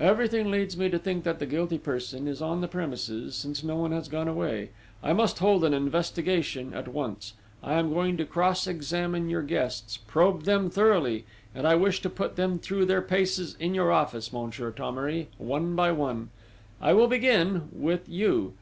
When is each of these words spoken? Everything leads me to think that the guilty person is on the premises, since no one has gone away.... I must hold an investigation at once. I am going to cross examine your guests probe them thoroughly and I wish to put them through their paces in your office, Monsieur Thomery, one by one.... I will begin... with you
Everything 0.00 0.50
leads 0.50 0.78
me 0.78 0.88
to 0.88 0.98
think 0.98 1.24
that 1.24 1.40
the 1.40 1.44
guilty 1.44 1.76
person 1.76 2.26
is 2.26 2.40
on 2.40 2.62
the 2.62 2.68
premises, 2.68 3.34
since 3.36 3.62
no 3.62 3.76
one 3.76 3.92
has 3.92 4.08
gone 4.08 4.28
away.... 4.28 4.70
I 5.02 5.12
must 5.12 5.40
hold 5.40 5.62
an 5.62 5.74
investigation 5.74 6.72
at 6.72 6.88
once. 6.88 7.34
I 7.62 7.74
am 7.74 7.92
going 7.92 8.16
to 8.16 8.24
cross 8.24 8.66
examine 8.66 9.28
your 9.28 9.42
guests 9.42 9.98
probe 9.98 10.44
them 10.44 10.70
thoroughly 10.70 11.26
and 11.54 11.68
I 11.68 11.74
wish 11.74 12.00
to 12.00 12.08
put 12.08 12.36
them 12.36 12.58
through 12.58 12.86
their 12.86 13.02
paces 13.02 13.58
in 13.60 13.74
your 13.74 13.92
office, 13.92 14.32
Monsieur 14.32 14.70
Thomery, 14.72 15.26
one 15.36 15.76
by 15.76 15.92
one.... 15.92 16.30
I 16.80 16.94
will 16.94 17.06
begin... 17.06 17.68
with 17.70 18.08
you 18.08 18.52